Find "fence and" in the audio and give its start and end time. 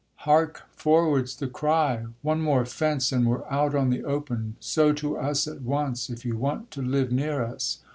2.65-3.27